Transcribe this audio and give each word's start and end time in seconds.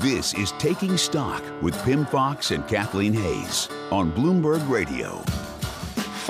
This 0.00 0.32
is 0.32 0.52
Taking 0.52 0.96
Stock 0.96 1.42
with 1.60 1.78
Pimm 1.84 2.06
Fox 2.06 2.52
and 2.52 2.66
Kathleen 2.66 3.12
Hays 3.12 3.68
on 3.90 4.10
Bloomberg 4.10 4.66
Radio. 4.66 5.22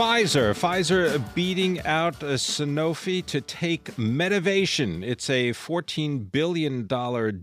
Pfizer. 0.01 0.55
Pfizer 0.55 1.23
beating 1.35 1.79
out 1.83 2.23
uh, 2.23 2.29
Sanofi 2.29 3.23
to 3.27 3.43
take 3.43 3.97
Medivation. 3.97 5.05
It's 5.05 5.29
a 5.29 5.51
$14 5.51 6.33
billion 6.33 6.87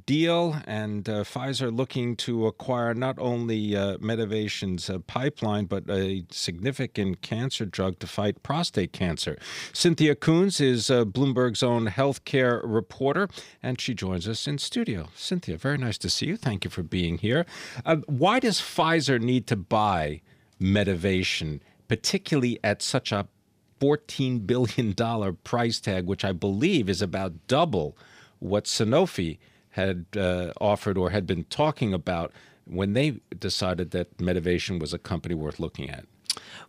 deal, 0.07 0.57
and 0.65 1.07
uh, 1.07 1.23
Pfizer 1.23 1.71
looking 1.71 2.15
to 2.15 2.47
acquire 2.47 2.95
not 2.95 3.19
only 3.19 3.75
uh, 3.75 3.99
Medivation's 3.99 4.89
uh, 4.89 4.97
pipeline, 5.05 5.65
but 5.65 5.87
a 5.87 6.25
significant 6.31 7.21
cancer 7.21 7.63
drug 7.63 7.99
to 7.99 8.07
fight 8.07 8.41
prostate 8.41 8.91
cancer. 8.91 9.37
Cynthia 9.71 10.15
Koons 10.15 10.59
is 10.59 10.89
uh, 10.89 11.05
Bloomberg's 11.05 11.61
own 11.61 11.85
healthcare 11.85 12.59
reporter, 12.63 13.29
and 13.61 13.79
she 13.79 13.93
joins 13.93 14.27
us 14.27 14.47
in 14.47 14.57
studio. 14.57 15.09
Cynthia, 15.13 15.57
very 15.57 15.77
nice 15.77 15.99
to 15.99 16.09
see 16.09 16.25
you. 16.25 16.35
Thank 16.37 16.63
you 16.63 16.71
for 16.71 16.81
being 16.81 17.19
here. 17.19 17.45
Uh, 17.85 17.97
why 18.07 18.39
does 18.39 18.59
Pfizer 18.59 19.21
need 19.21 19.45
to 19.45 19.55
buy 19.55 20.21
Medivation? 20.59 21.59
Particularly 21.87 22.59
at 22.63 22.81
such 22.81 23.11
a 23.11 23.27
$14 23.79 24.45
billion 24.47 24.93
price 25.43 25.79
tag, 25.79 26.05
which 26.05 26.25
I 26.25 26.31
believe 26.31 26.89
is 26.89 27.01
about 27.01 27.47
double 27.47 27.97
what 28.39 28.65
Sanofi 28.65 29.37
had 29.71 30.05
uh, 30.15 30.53
offered 30.59 30.97
or 30.97 31.11
had 31.11 31.27
been 31.27 31.43
talking 31.45 31.93
about 31.93 32.31
when 32.65 32.93
they 32.93 33.19
decided 33.37 33.91
that 33.91 34.17
Medivation 34.17 34.79
was 34.79 34.93
a 34.93 34.97
company 34.97 35.35
worth 35.35 35.59
looking 35.59 35.89
at. 35.89 36.05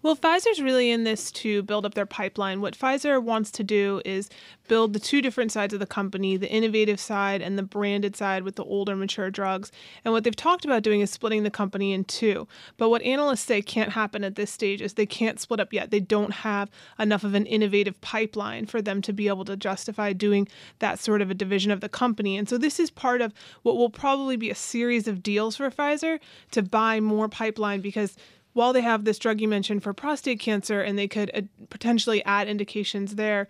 Well, 0.02 0.16
Pfizer's 0.16 0.60
really 0.60 0.90
in 0.90 1.04
this 1.04 1.30
to 1.32 1.62
build 1.62 1.84
up 1.84 1.94
their 1.94 2.06
pipeline. 2.06 2.60
What 2.60 2.78
Pfizer 2.78 3.22
wants 3.22 3.50
to 3.52 3.64
do 3.64 4.00
is 4.04 4.28
build 4.68 4.92
the 4.92 5.00
two 5.00 5.20
different 5.22 5.50
sides 5.50 5.74
of 5.74 5.80
the 5.80 5.86
company 5.86 6.36
the 6.36 6.50
innovative 6.50 7.00
side 7.00 7.42
and 7.42 7.58
the 7.58 7.62
branded 7.62 8.14
side 8.14 8.42
with 8.42 8.56
the 8.56 8.64
older, 8.64 8.94
mature 8.94 9.30
drugs. 9.30 9.72
And 10.04 10.12
what 10.12 10.24
they've 10.24 10.36
talked 10.36 10.64
about 10.64 10.82
doing 10.82 11.00
is 11.00 11.10
splitting 11.10 11.42
the 11.42 11.50
company 11.50 11.92
in 11.92 12.04
two. 12.04 12.46
But 12.76 12.90
what 12.90 13.02
analysts 13.02 13.42
say 13.42 13.62
can't 13.62 13.92
happen 13.92 14.24
at 14.24 14.36
this 14.36 14.50
stage 14.50 14.80
is 14.80 14.94
they 14.94 15.06
can't 15.06 15.40
split 15.40 15.60
up 15.60 15.72
yet. 15.72 15.90
They 15.90 16.00
don't 16.00 16.32
have 16.32 16.70
enough 16.98 17.24
of 17.24 17.34
an 17.34 17.46
innovative 17.46 18.00
pipeline 18.00 18.66
for 18.66 18.80
them 18.80 19.02
to 19.02 19.12
be 19.12 19.28
able 19.28 19.44
to 19.46 19.56
justify 19.56 20.12
doing 20.12 20.48
that 20.78 20.98
sort 20.98 21.22
of 21.22 21.30
a 21.30 21.34
division 21.34 21.70
of 21.70 21.80
the 21.80 21.88
company. 21.88 22.36
And 22.36 22.48
so 22.48 22.58
this 22.58 22.78
is 22.78 22.90
part 22.90 23.20
of 23.20 23.32
what 23.62 23.76
will 23.76 23.90
probably 23.90 24.36
be 24.36 24.50
a 24.50 24.54
series 24.54 25.08
of 25.08 25.22
deals 25.22 25.56
for 25.56 25.70
Pfizer 25.70 26.18
to 26.52 26.62
buy 26.62 27.00
more 27.00 27.28
pipeline 27.28 27.80
because 27.80 28.16
while 28.58 28.72
they 28.72 28.80
have 28.80 29.04
this 29.04 29.20
drug 29.20 29.40
you 29.40 29.46
mentioned 29.46 29.84
for 29.84 29.92
prostate 29.92 30.40
cancer 30.40 30.80
and 30.80 30.98
they 30.98 31.06
could 31.06 31.30
uh, 31.32 31.42
potentially 31.70 32.24
add 32.24 32.48
indications 32.48 33.14
there, 33.14 33.46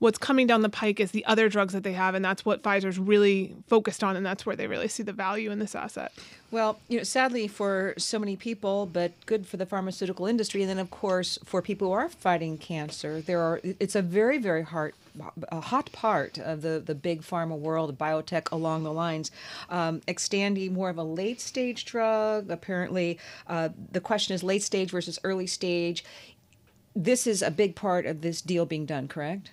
what's 0.00 0.18
coming 0.18 0.44
down 0.44 0.60
the 0.60 0.68
pike 0.68 0.98
is 0.98 1.12
the 1.12 1.24
other 1.24 1.48
drugs 1.48 1.72
that 1.72 1.84
they 1.84 1.92
have, 1.92 2.16
and 2.16 2.24
that's 2.24 2.44
what 2.44 2.60
Pfizer's 2.60 2.98
really 2.98 3.54
focused 3.68 4.02
on, 4.02 4.16
and 4.16 4.26
that's 4.26 4.44
where 4.44 4.56
they 4.56 4.66
really 4.66 4.88
see 4.88 5.04
the 5.04 5.12
value 5.12 5.52
in 5.52 5.60
this 5.60 5.76
asset. 5.76 6.12
Well, 6.50 6.80
you 6.88 6.98
know, 6.98 7.04
sadly 7.04 7.46
for 7.46 7.94
so 7.96 8.18
many 8.18 8.34
people, 8.34 8.86
but 8.86 9.12
good 9.24 9.46
for 9.46 9.56
the 9.56 9.66
pharmaceutical 9.66 10.26
industry, 10.26 10.62
and 10.62 10.68
then 10.68 10.80
of 10.80 10.90
course 10.90 11.38
for 11.44 11.62
people 11.62 11.86
who 11.86 11.94
are 11.94 12.08
fighting 12.08 12.58
cancer, 12.58 13.20
there 13.20 13.40
are. 13.40 13.60
It's 13.62 13.94
a 13.94 14.02
very, 14.02 14.38
very 14.38 14.64
hard 14.64 14.94
a 15.48 15.60
hot 15.60 15.92
part 15.92 16.38
of 16.38 16.62
the, 16.62 16.82
the 16.84 16.94
big 16.94 17.22
pharma 17.22 17.56
world, 17.56 17.96
biotech 17.98 18.50
along 18.50 18.84
the 18.84 18.92
lines. 18.92 19.30
Um, 19.68 20.00
Xtandi, 20.08 20.70
more 20.70 20.90
of 20.90 20.98
a 20.98 21.04
late 21.04 21.40
stage 21.40 21.84
drug. 21.84 22.50
Apparently, 22.50 23.18
uh, 23.46 23.70
the 23.92 24.00
question 24.00 24.34
is 24.34 24.42
late 24.42 24.62
stage 24.62 24.90
versus 24.90 25.18
early 25.24 25.46
stage. 25.46 26.04
This 26.96 27.26
is 27.26 27.42
a 27.42 27.50
big 27.50 27.74
part 27.74 28.06
of 28.06 28.20
this 28.20 28.40
deal 28.40 28.66
being 28.66 28.86
done, 28.86 29.08
correct? 29.08 29.50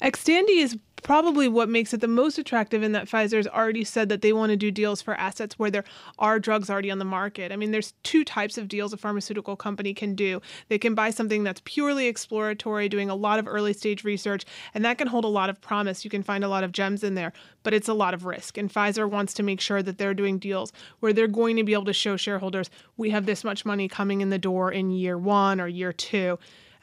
Xtandi 0.00 0.58
is 0.58 0.78
probably 1.06 1.46
what 1.46 1.68
makes 1.68 1.94
it 1.94 2.00
the 2.00 2.08
most 2.08 2.36
attractive 2.36 2.82
in 2.82 2.90
that 2.90 3.06
Pfizer's 3.06 3.46
already 3.46 3.84
said 3.84 4.08
that 4.08 4.22
they 4.22 4.32
want 4.32 4.50
to 4.50 4.56
do 4.56 4.72
deals 4.72 5.00
for 5.00 5.14
assets 5.14 5.56
where 5.56 5.70
there 5.70 5.84
are 6.18 6.40
drugs 6.40 6.68
already 6.68 6.90
on 6.90 6.98
the 6.98 7.04
market. 7.04 7.52
I 7.52 7.56
mean, 7.56 7.70
there's 7.70 7.94
two 8.02 8.24
types 8.24 8.58
of 8.58 8.66
deals 8.66 8.92
a 8.92 8.96
pharmaceutical 8.96 9.54
company 9.54 9.94
can 9.94 10.16
do. 10.16 10.42
They 10.66 10.78
can 10.78 10.96
buy 10.96 11.10
something 11.10 11.44
that's 11.44 11.62
purely 11.64 12.08
exploratory, 12.08 12.88
doing 12.88 13.08
a 13.08 13.14
lot 13.14 13.38
of 13.38 13.46
early 13.46 13.72
stage 13.72 14.02
research, 14.02 14.44
and 14.74 14.84
that 14.84 14.98
can 14.98 15.06
hold 15.06 15.24
a 15.24 15.28
lot 15.28 15.48
of 15.48 15.60
promise. 15.60 16.02
You 16.02 16.10
can 16.10 16.24
find 16.24 16.42
a 16.42 16.48
lot 16.48 16.64
of 16.64 16.72
gems 16.72 17.04
in 17.04 17.14
there, 17.14 17.32
but 17.62 17.72
it's 17.72 17.88
a 17.88 17.94
lot 17.94 18.12
of 18.12 18.24
risk. 18.24 18.58
And 18.58 18.68
Pfizer 18.68 19.08
wants 19.08 19.32
to 19.34 19.44
make 19.44 19.60
sure 19.60 19.84
that 19.84 19.98
they're 19.98 20.12
doing 20.12 20.40
deals 20.40 20.72
where 20.98 21.12
they're 21.12 21.28
going 21.28 21.54
to 21.54 21.62
be 21.62 21.72
able 21.72 21.84
to 21.84 21.92
show 21.92 22.16
shareholders 22.16 22.68
we 22.96 23.10
have 23.10 23.26
this 23.26 23.44
much 23.44 23.64
money 23.64 23.86
coming 23.86 24.22
in 24.22 24.30
the 24.30 24.38
door 24.40 24.72
in 24.72 24.90
year 24.90 25.16
1 25.16 25.60
or 25.60 25.68
year 25.68 25.92
2 25.92 26.36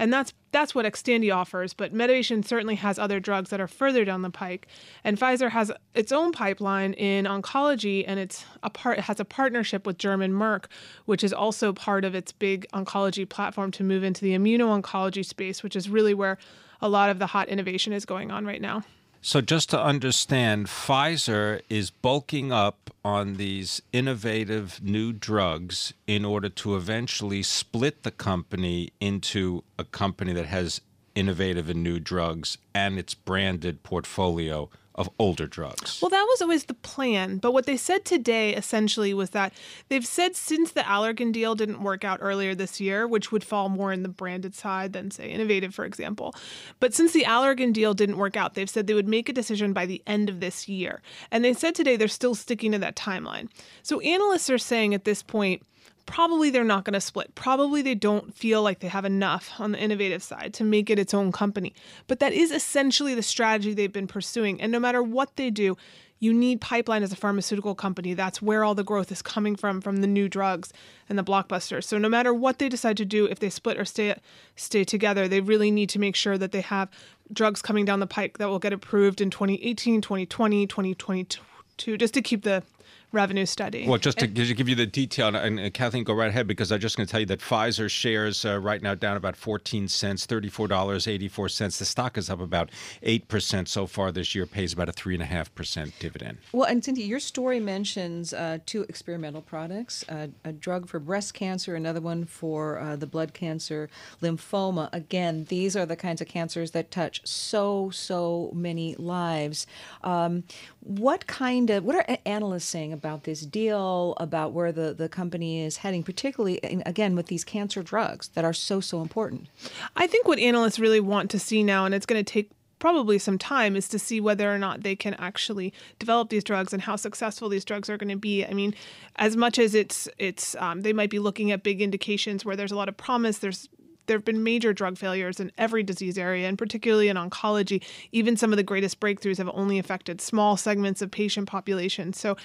and 0.04 0.12
that's 0.12 0.34
that's 0.52 0.76
what 0.76 0.86
Xtandi 0.86 1.34
offers. 1.34 1.74
But 1.74 1.94
Medivation 1.94 2.46
certainly 2.46 2.76
has 2.76 3.00
other 3.00 3.22
drugs 3.22 3.50
that 3.52 3.62
are 3.62 3.70
further 3.70 4.04
down 4.04 4.22
the 4.22 4.30
pike, 4.30 4.68
and 5.06 5.18
Pfizer 5.18 5.50
has 5.52 5.72
its 5.94 6.12
own 6.12 6.34
pipeline 6.34 6.92
in 6.94 7.24
oncology, 7.24 8.04
and 8.06 8.20
it's 8.20 8.44
a 8.64 8.70
part 8.70 9.00
has 9.00 9.22
a 9.22 9.26
partnership 9.26 9.88
with 9.88 9.98
German 9.98 10.34
Merck, 10.34 10.66
which 11.06 11.24
is 11.24 11.32
also 11.32 11.72
part 11.72 12.04
of 12.04 12.16
its 12.16 12.34
big 12.34 12.68
oncology 12.74 13.28
platform 13.28 13.72
to 13.72 13.84
move 13.84 14.04
into 14.04 14.20
the 14.20 14.38
immuno-oncology 14.38 15.24
space, 15.24 15.64
which 15.64 15.76
is 15.76 15.88
really 15.88 16.14
where 16.14 16.38
a 16.82 16.90
lot 16.90 17.10
of 17.10 17.18
the 17.18 17.28
hot 17.28 17.48
innovation 17.48 17.94
is 17.94 18.04
going 18.04 18.30
on 18.30 18.46
right 18.46 18.62
now. 18.62 18.84
So, 19.26 19.40
just 19.40 19.70
to 19.70 19.82
understand, 19.82 20.68
Pfizer 20.68 21.62
is 21.70 21.92
bulking 21.92 22.52
up 22.52 22.90
on 23.06 23.36
these 23.36 23.82
innovative 23.94 24.84
new 24.84 25.14
drugs 25.14 25.94
in 26.06 26.26
order 26.26 26.50
to 26.50 26.76
eventually 26.76 27.42
split 27.42 28.04
the 28.04 28.12
company 28.12 28.92
into 29.00 29.64
a 29.80 29.86
company 29.86 30.34
that 30.34 30.48
has 30.48 30.82
innovative 31.16 31.70
and 31.70 31.82
new 31.82 32.02
drugs 32.02 32.58
and 32.76 33.00
its 33.00 33.14
branded 33.14 33.82
portfolio 33.82 34.70
of 34.96 35.10
older 35.18 35.48
drugs. 35.48 36.00
Well, 36.02 36.10
that 36.10 36.26
was 36.30 36.42
always 36.42 36.66
the 36.66 36.74
plan. 36.74 37.38
But 37.38 37.54
what 37.54 37.66
they 37.66 37.78
said 37.78 38.06
today 38.06 38.56
essentially 38.56 39.14
was 39.14 39.32
that 39.32 39.54
they've 39.90 40.06
said 40.06 40.36
since 40.36 40.72
the 40.72 40.82
Allergan 40.82 41.32
deal 41.32 41.56
didn't 41.56 41.82
work 41.82 42.04
out 42.04 42.20
earlier 42.22 42.54
this 42.54 42.80
year, 42.80 43.08
which 43.08 43.32
would 43.32 43.44
fall 43.44 43.70
more 43.70 43.92
in 43.92 44.04
the 44.04 44.10
branded 44.10 44.54
side 44.56 44.94
than, 44.94 45.12
say, 45.12 45.30
Innovative, 45.30 45.74
for 45.74 45.86
example. 45.86 46.36
But 46.80 46.94
since 46.94 47.12
the 47.12 47.24
Allergan 47.24 47.74
deal 47.74 47.94
didn't 47.94 48.18
work 48.18 48.38
out, 48.38 48.54
they've 48.54 48.70
said 48.70 48.88
they 48.88 48.94
would 48.94 49.08
make 49.08 49.30
a 49.30 49.34
decision 49.34 49.74
by 49.74 49.86
the 49.86 50.04
end 50.06 50.30
of 50.30 50.40
this 50.40 50.68
year. 50.68 51.02
And 51.32 51.44
they 51.44 51.54
said 51.54 51.76
today 51.76 51.96
they're 51.96 52.08
still 52.08 52.36
sticking 52.36 52.72
to 52.74 52.80
that 52.80 52.96
timeline. 52.96 53.50
So 53.82 54.00
analysts 54.02 54.50
are 54.50 54.58
saying 54.58 54.94
at 54.94 55.06
this 55.06 55.24
point, 55.24 55.64
probably 56.06 56.50
they're 56.50 56.64
not 56.64 56.84
going 56.84 56.94
to 56.94 57.02
split. 57.02 57.34
Probably 57.36 57.82
they 57.82 57.96
don't 57.96 58.34
feel 58.36 58.62
like 58.62 58.80
they 58.80 58.88
have 58.88 59.06
enough 59.06 59.52
on 59.60 59.72
the 59.72 59.80
innovative 59.80 60.24
side 60.24 60.54
to 60.56 60.64
make 60.64 60.90
it 60.90 61.00
its 61.00 61.14
own 61.14 61.32
company. 61.32 61.74
But 62.08 62.20
that 62.20 62.34
is 62.34 62.52
essentially 62.52 63.16
the 63.16 63.24
strategy 63.24 63.74
they've 63.74 63.92
been 63.92 64.08
pursuing. 64.08 64.62
And 64.62 64.72
no 64.72 64.80
matter 64.80 65.02
what 65.02 65.36
they 65.36 65.50
do, 65.50 65.78
you 66.20 66.34
need 66.34 66.62
pipeline 66.62 67.04
as 67.04 67.12
a 67.12 67.18
pharmaceutical 67.18 67.76
company. 67.76 68.14
That's 68.14 68.42
where 68.42 68.64
all 68.64 68.76
the 68.76 68.84
growth 68.84 69.12
is 69.12 69.22
coming 69.22 69.58
from 69.58 69.82
from 69.82 69.98
the 69.98 70.08
new 70.08 70.30
drugs 70.30 70.72
and 71.10 71.20
the 71.20 71.24
blockbusters. 71.24 71.84
So 71.84 71.98
no 71.98 72.08
matter 72.08 72.34
what 72.34 72.60
they 72.60 72.70
decide 72.70 72.96
to 72.98 73.06
do, 73.06 73.26
if 73.26 73.40
they 73.40 73.50
split 73.50 73.78
or 73.78 73.84
stay 73.84 74.16
stay 74.56 74.86
together, 74.86 75.28
they 75.28 75.42
really 75.42 75.70
need 75.70 75.90
to 75.90 76.00
make 76.00 76.16
sure 76.16 76.38
that 76.38 76.54
they 76.54 76.62
have 76.62 76.90
drugs 77.34 77.62
coming 77.62 77.84
down 77.84 78.00
the 78.00 78.08
pike 78.08 78.38
that 78.38 78.48
will 78.48 78.60
get 78.60 78.72
approved 78.72 79.20
in 79.20 79.30
2018, 79.32 80.00
2020, 80.00 80.66
2022 80.68 81.98
just 81.98 82.14
to 82.14 82.22
keep 82.22 82.44
the 82.44 82.64
revenue 83.14 83.46
study. 83.46 83.88
Well, 83.88 84.00
just 84.00 84.20
to, 84.20 84.28
give 84.28 84.68
you 84.68 84.76
the 84.76 84.86
detail, 84.86 85.28
and, 85.28 85.60
and, 85.60 85.74
Kathleen, 85.74 86.04
go 86.04 86.14
right 86.14 86.30
ahead 86.30 86.48
because 86.48 86.72
I'm 86.72 86.80
just 86.80 86.98
going 86.98 87.08
to 87.08 87.12
tell 87.12 87.20
you 87.22 87.26
that 87.28 87.40
Pfizer 87.40 87.90
shares 87.90 88.44
uh, 88.44 88.60
right 88.60 88.82
now 88.82 88.96
down 88.96 89.16
about 89.16 89.38
14 89.38 89.88
cents, 89.88 90.26
$34.84. 90.28 91.78
The 91.78 91.86
stock 91.86 92.18
is 92.18 92.30
up 92.30 92.42
about 92.42 92.72
8% 93.04 93.68
so 93.68 93.88
far 93.88 94.12
this 94.12 94.36
year, 94.36 94.46
pays 94.46 94.74
about 94.74 94.90
a 94.90 94.92
3.5% 94.92 95.94
dividend. 96.00 96.40
Well, 96.52 96.68
and 96.68 96.84
Cynthia, 96.84 97.06
your 97.06 97.20
story 97.20 97.60
mentions 97.60 98.34
uh, 98.34 98.58
two 98.66 98.86
experimental 98.90 99.42
products 99.42 100.04
uh, 100.10 100.28
a 100.44 100.52
drug 100.52 100.88
for 100.88 101.00
breast 101.00 101.34
cancer, 101.34 101.76
another 101.76 102.02
one 102.02 102.26
for 102.26 102.80
uh, 102.80 102.96
the 102.96 103.08
blood 103.08 103.34
cancer, 103.34 103.90
lymphoma. 104.22 104.90
Again, 104.92 105.46
these 105.50 105.76
are 105.76 105.86
the 105.86 105.96
kinds 105.96 106.22
of 106.22 106.28
cancers 106.28 106.72
that 106.72 106.92
touch 106.92 107.22
so, 107.26 107.90
so 107.92 108.52
many 108.54 108.96
lives. 108.96 109.68
Um, 110.04 110.44
what 110.84 111.28
kind 111.28 111.70
of, 111.70 111.86
what 111.86 111.96
are 111.96 112.18
analysts 112.26 112.66
saying 112.66 112.92
about 112.92 113.24
this 113.24 113.42
deal, 113.42 114.16
about 114.18 114.52
where 114.52 114.72
the, 114.72 114.94
the 114.94 115.08
company 115.08 115.62
is 115.62 115.78
heading, 115.78 116.04
particularly, 116.04 116.60
again, 116.86 117.16
with 117.16 117.28
these 117.28 117.44
cancer 117.44 117.82
drugs 117.82 118.28
that 118.30 118.44
are 118.44 118.54
so, 118.54 118.82
so 118.82 119.02
important? 119.02 119.48
I 119.96 120.08
think 120.08 120.28
what 120.28 120.40
analysts 120.40 120.80
really 120.80 121.00
want 121.00 121.32
to 121.32 121.40
see 121.40 121.64
now, 121.64 121.86
and 121.86 121.96
it's 121.96 122.06
going 122.06 122.24
to 122.24 122.30
take 122.30 122.52
probably 122.80 123.18
some 123.18 123.38
time 123.38 123.78
is 123.78 123.88
to 123.88 123.98
see 123.98 124.20
whether 124.20 124.54
or 124.54 124.58
not 124.58 124.84
they 124.84 124.94
can 124.94 125.14
actually 125.14 125.74
develop 126.00 126.28
these 126.28 126.44
drugs 126.44 126.74
and 126.74 126.82
how 126.82 126.98
successful 126.98 127.48
these 127.48 127.64
drugs 127.64 127.90
are 127.90 127.96
going 127.96 128.10
to 128.10 128.18
be. 128.18 128.46
I 128.46 128.52
mean, 128.52 128.76
as 129.16 129.38
much 129.38 129.58
as 129.58 129.74
it's 129.74 130.10
it's 130.18 130.54
um, 130.56 130.82
they 130.82 130.92
might 130.92 131.10
be 131.10 131.20
looking 131.20 131.50
at 131.52 131.64
big 131.64 131.82
indications 131.82 132.44
where 132.44 132.58
there's 132.58 132.74
a 132.74 132.76
lot 132.76 132.90
of 132.90 132.98
promise. 132.98 133.38
There's 133.38 133.70
there 134.06 134.18
have 134.18 134.26
been 134.26 134.44
major 134.44 134.74
drug 134.74 134.98
failures 134.98 135.40
in 135.40 135.52
every 135.58 135.84
disease 135.84 136.18
area, 136.18 136.48
and 136.48 136.58
particularly 136.58 137.08
in 137.08 137.18
oncology. 137.18 137.84
Even 138.12 138.38
some 138.38 138.52
of 138.52 138.58
the 138.58 138.64
greatest 138.64 139.00
breakthroughs 139.00 139.38
have 139.38 139.50
only 139.54 139.80
affected 139.80 140.22
small 140.22 140.58
segments 140.58 141.02
of 141.02 141.12
patient 141.12 141.48
populations. 141.48 142.20
So, 142.20 142.36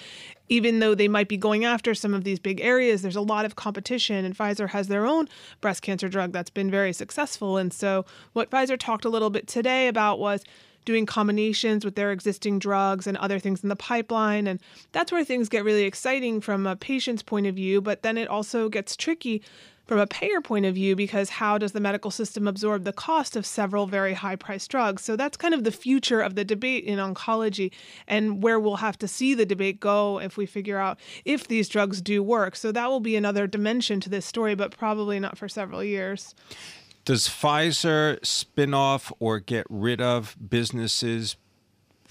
even 0.47 0.79
though 0.79 0.95
they 0.95 1.07
might 1.07 1.27
be 1.27 1.37
going 1.37 1.63
after 1.63 1.93
some 1.93 2.13
of 2.13 2.23
these 2.23 2.39
big 2.39 2.59
areas, 2.61 3.01
there's 3.01 3.15
a 3.15 3.21
lot 3.21 3.45
of 3.45 3.55
competition, 3.55 4.25
and 4.25 4.35
Pfizer 4.35 4.69
has 4.69 4.87
their 4.87 5.05
own 5.05 5.27
breast 5.61 5.81
cancer 5.81 6.09
drug 6.09 6.31
that's 6.31 6.49
been 6.49 6.71
very 6.71 6.93
successful. 6.93 7.57
And 7.57 7.71
so, 7.71 8.05
what 8.33 8.49
Pfizer 8.49 8.77
talked 8.79 9.05
a 9.05 9.09
little 9.09 9.29
bit 9.29 9.47
today 9.47 9.87
about 9.87 10.19
was 10.19 10.43
doing 10.85 11.05
combinations 11.05 11.85
with 11.85 11.95
their 11.95 12.11
existing 12.11 12.59
drugs 12.59 13.07
and 13.07 13.17
other 13.17 13.39
things 13.39 13.63
in 13.63 13.69
the 13.69 13.75
pipeline. 13.75 14.47
And 14.47 14.59
that's 14.91 15.11
where 15.11 15.23
things 15.23 15.49
get 15.49 15.63
really 15.63 15.83
exciting 15.83 16.41
from 16.41 16.65
a 16.65 16.75
patient's 16.75 17.23
point 17.23 17.47
of 17.47 17.55
view, 17.55 17.81
but 17.81 18.03
then 18.03 18.17
it 18.17 18.27
also 18.27 18.69
gets 18.69 18.95
tricky 18.95 19.41
from 19.89 19.97
a 19.97 20.05
payer 20.05 20.39
point 20.39 20.67
of 20.67 20.75
view 20.75 20.95
because 20.95 21.31
how 21.31 21.57
does 21.57 21.71
the 21.71 21.79
medical 21.79 22.11
system 22.11 22.47
absorb 22.47 22.83
the 22.83 22.93
cost 22.93 23.35
of 23.35 23.43
several 23.43 23.87
very 23.87 24.13
high 24.13 24.35
priced 24.35 24.69
drugs? 24.69 25.03
So 25.03 25.15
that's 25.15 25.35
kind 25.35 25.51
of 25.51 25.63
the 25.63 25.71
future 25.71 26.21
of 26.21 26.35
the 26.35 26.45
debate 26.45 26.83
in 26.83 26.99
oncology 26.99 27.71
and 28.07 28.43
where 28.43 28.59
we'll 28.59 28.75
have 28.75 28.99
to 28.99 29.07
see 29.07 29.33
the 29.33 29.47
debate 29.47 29.79
go 29.79 30.19
if 30.19 30.37
we 30.37 30.45
figure 30.45 30.77
out 30.77 30.99
if 31.25 31.47
these 31.47 31.67
drugs 31.67 32.03
do 32.03 32.21
work. 32.21 32.55
So 32.55 32.71
that 32.71 32.87
will 32.87 32.99
be 32.99 33.15
another 33.15 33.47
dimension 33.47 33.99
to 34.01 34.09
this 34.09 34.27
story, 34.27 34.53
but 34.53 34.77
probably 34.77 35.19
not 35.19 35.39
for 35.39 35.49
several 35.49 35.83
years. 35.83 36.35
Does 37.05 37.27
Pfizer 37.27 38.23
spin 38.25 38.73
off 38.73 39.11
or 39.19 39.39
get 39.39 39.65
rid 39.69 40.01
of 40.01 40.35
businesses 40.49 41.37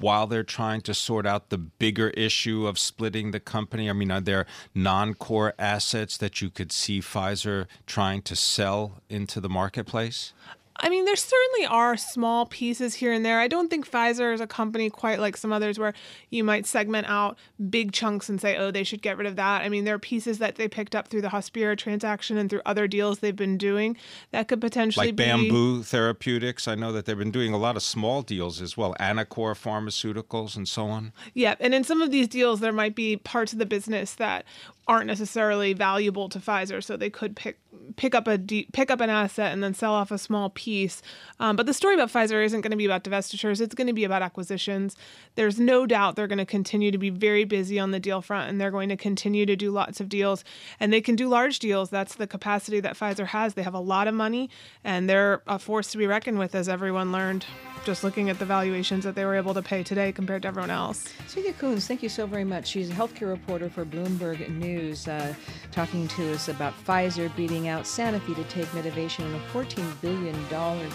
while 0.01 0.27
they're 0.27 0.45
trying 0.45 0.81
to 0.83 0.95
sort 0.95 1.27
out 1.27 1.51
the 1.51 1.59
bigger 1.59 2.11
issue 2.11 2.67
of 2.67 2.79
splitting 2.79 3.31
the 3.31 3.41
company? 3.41 3.89
I 3.89 3.93
mean, 3.93 4.11
are 4.11 4.21
there 4.21 4.47
non 4.75 5.15
core 5.15 5.55
assets 5.59 6.17
that 6.19 6.41
you 6.41 6.51
could 6.51 6.73
see 6.73 7.01
Pfizer 7.01 7.67
trying 7.87 8.23
to 8.23 8.37
sell 8.37 9.03
into 9.09 9.41
the 9.41 9.49
marketplace? 9.49 10.33
I 10.81 10.89
mean, 10.89 11.05
there 11.05 11.17
certainly 11.17 11.67
are 11.67 11.97
small 11.97 12.47
pieces 12.47 12.95
here 12.95 13.13
and 13.13 13.25
there. 13.25 13.41
I 13.41 13.49
don't 13.49 13.69
think 13.69 13.89
Pfizer 13.89 14.33
is 14.33 14.41
a 14.41 14.47
company 14.47 14.91
quite 14.91 15.19
like 15.19 15.37
some 15.37 15.53
others 15.53 15.79
where 15.79 15.93
you 16.31 16.45
might 16.45 16.67
segment 16.67 17.09
out 17.09 17.37
big 17.69 17.93
chunks 17.93 18.29
and 18.29 18.41
say, 18.41 18.57
oh, 18.57 18.71
they 18.71 18.85
should 18.85 19.03
get 19.03 19.17
rid 19.17 19.27
of 19.27 19.37
that. 19.37 19.63
I 19.63 19.69
mean, 19.69 19.85
there 19.85 19.97
are 19.97 19.99
pieces 19.99 20.39
that 20.39 20.55
they 20.55 20.69
picked 20.69 20.95
up 20.95 21.09
through 21.09 21.23
the 21.23 21.29
Hospira 21.29 21.77
transaction 21.77 22.39
and 22.39 22.49
through 22.49 22.63
other 22.65 22.87
deals 22.87 23.19
they've 23.19 23.35
been 23.35 23.59
doing 23.59 23.97
that 24.31 24.47
could 24.47 24.61
potentially 24.61 25.09
like 25.09 25.17
be. 25.17 25.25
Bamboo 25.25 25.83
Therapeutics. 25.83 26.69
I 26.69 26.77
know 26.77 26.93
that 26.93 27.07
they've 27.07 27.19
been 27.19 27.33
doing 27.33 27.53
a 27.53 27.59
lot 27.59 27.77
of 27.77 27.83
small 27.83 28.23
deals 28.23 28.61
as 28.61 28.77
well, 28.77 28.95
Anacor 29.01 29.55
Pharmaceuticals 29.55 30.57
and 30.57 30.69
so 30.69 30.87
on. 30.87 31.13
Yeah. 31.35 31.57
And 31.59 31.75
in 31.75 31.83
some 31.83 32.01
of 32.01 32.11
these 32.11 32.29
deals, 32.29 32.61
there 32.61 32.73
might 32.73 32.95
be 32.95 33.17
parts 33.17 33.53
of 33.53 33.59
the 33.59 33.67
business 33.67 34.15
that 34.15 34.45
aren't 34.87 35.07
necessarily 35.07 35.75
valuable 35.75 36.31
to 36.31 36.39
Pfizer, 36.39 36.83
so 36.83 36.97
they 36.97 37.11
could 37.11 37.37
pick 37.37 37.59
pick 37.97 38.15
up 38.15 38.29
a 38.29 38.39
pick 38.73 38.91
up 38.91 39.01
an 39.01 39.11
asset 39.11 39.53
and 39.53 39.63
then 39.63 39.75
sell 39.75 39.93
off 39.93 40.11
a 40.11 40.19
small 40.19 40.51
piece. 40.51 41.03
Um, 41.41 41.57
but 41.57 41.67
the 41.67 41.75
story 41.75 41.95
about 41.95 42.11
Pfizer 42.11 42.45
isn't 42.45 42.61
going 42.61 42.71
to 42.71 42.77
be 42.77 42.85
about 42.85 43.05
divestitures; 43.05 43.61
it's 43.61 43.75
going 43.75 43.87
to 43.87 43.93
be 43.93 44.05
about 44.05 44.23
acquisitions. 44.23 44.97
There's 45.35 45.59
no 45.59 45.87
doubt 45.87 46.17
they're 46.17 46.27
going 46.27 46.39
to 46.39 46.47
continue 46.47 46.91
to 46.91 46.99
be 46.99 47.11
very 47.11 47.45
busy 47.45 47.79
on 47.79 47.91
the 47.91 48.01
deal 48.01 48.23
front, 48.23 48.51
and 48.51 48.61
they're 48.61 48.71
going 48.71 48.89
to 48.89 48.97
continue 48.97 49.47
to 49.47 49.57
do 49.57 49.71
lots 49.71 50.01
of 50.01 50.09
deals. 50.09 50.45
And 50.81 50.93
they 50.93 51.01
can 51.01 51.17
do 51.17 51.29
large 51.29 51.59
deals. 51.59 51.91
That's 51.91 52.15
the 52.15 52.27
capacity 52.27 52.81
that 52.81 52.97
Pfizer 52.97 53.27
has. 53.27 53.55
They 53.55 53.63
have 53.63 53.75
a 53.75 53.81
lot 53.81 54.09
of 54.09 54.15
money, 54.15 54.51
and 54.85 55.09
they're 55.09 55.43
a 55.47 55.59
force 55.59 55.91
to 55.93 55.99
be 55.99 56.07
reckoned 56.07 56.39
with, 56.39 56.55
as 56.55 56.69
everyone 56.69 57.13
learned 57.13 57.47
just 57.85 58.05
looking 58.05 58.29
at 58.29 58.39
the 58.39 58.45
valuations 58.45 59.05
that 59.05 59.15
they 59.15 59.25
were 59.25 59.35
able 59.35 59.55
to 59.55 59.63
pay 59.63 59.83
today 59.83 60.13
compared 60.13 60.43
to 60.43 60.49
everyone 60.49 60.71
else. 60.71 61.13
Cynthia 61.27 61.53
Koons, 61.55 61.87
thank 61.87 62.03
you 62.03 62.09
so 62.09 62.27
very 62.27 62.45
much. 62.45 62.67
She's 62.67 62.91
a 62.91 62.93
healthcare 62.93 63.29
reporter 63.29 63.71
for 63.71 63.85
Bloomberg 63.85 64.47
News, 64.51 65.09
uh, 65.09 65.35
talking 65.73 66.09
to 66.09 66.33
us 66.35 66.49
about 66.49 66.75
Pfizer 66.85 67.35
beating 67.35 67.68
out 67.69 67.85
Sanofi 67.85 68.35
to 68.35 68.45
take 68.45 68.67
Medivation 68.69 69.21
in 69.21 69.35
a 69.35 69.41
$14 69.53 70.01
billion 70.01 70.37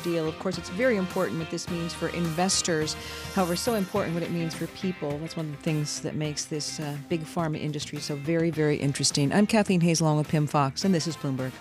deal. 0.03 0.27
Of 0.27 0.37
course, 0.39 0.57
it's 0.57 0.69
very 0.69 0.97
important 0.97 1.39
what 1.39 1.49
this 1.49 1.69
means 1.69 1.93
for 1.93 2.09
investors. 2.09 2.95
However, 3.33 3.55
so 3.55 3.75
important 3.75 4.13
what 4.13 4.23
it 4.23 4.31
means 4.31 4.53
for 4.53 4.67
people. 4.67 5.17
That's 5.19 5.37
one 5.37 5.47
of 5.47 5.51
the 5.51 5.63
things 5.63 6.01
that 6.01 6.15
makes 6.15 6.45
this 6.45 6.79
uh, 6.79 6.97
big 7.09 7.23
pharma 7.23 7.59
industry 7.61 7.99
so 7.99 8.15
very, 8.15 8.49
very 8.49 8.77
interesting. 8.77 9.31
I'm 9.31 9.47
Kathleen 9.47 9.81
Hays 9.81 10.01
along 10.01 10.17
with 10.17 10.27
Pimm 10.27 10.47
Fox, 10.47 10.83
and 10.83 10.93
this 10.93 11.07
is 11.07 11.15
Bloomberg. 11.15 11.51